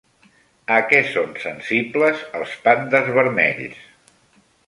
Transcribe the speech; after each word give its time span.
A 0.77 0.79
què 0.93 1.01
són 1.09 1.35
sensibles 1.43 2.25
els 2.41 2.57
pandes 2.65 3.13
vermells? 3.21 3.79